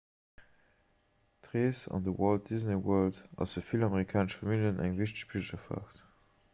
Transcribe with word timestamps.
d'rees 1.43 1.81
an 1.97 2.01
de 2.07 2.13
walt 2.21 2.47
disney 2.51 2.79
world 2.87 3.21
ass 3.45 3.55
fir 3.57 3.67
vill 3.73 3.87
amerikanesch 3.89 4.41
familljen 4.41 4.83
eng 4.87 5.01
wichteg 5.03 5.29
pilgerfaart 5.35 6.03